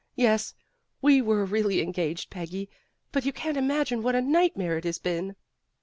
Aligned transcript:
"Yes, 0.15 0.55
we 0.99 1.21
were 1.21 1.45
really 1.45 1.79
engaged, 1.79 2.31
Peggy, 2.31 2.71
but 3.11 3.23
you 3.23 3.31
can't 3.31 3.55
imagine 3.55 4.01
what 4.01 4.15
a 4.15 4.21
nightmare 4.23 4.75
it 4.79 4.83
has 4.83 4.97
been." 4.97 5.35